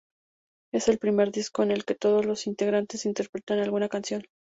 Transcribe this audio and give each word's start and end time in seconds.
Es 0.73 0.87
el 0.87 0.97
primer 0.97 1.31
disco 1.31 1.61
en 1.61 1.69
el 1.69 1.85
que 1.85 1.93
todos 1.93 2.25
los 2.25 2.47
integrantes 2.47 3.05
interpretan 3.05 3.59
alguna 3.59 3.87
canción. 3.87 4.25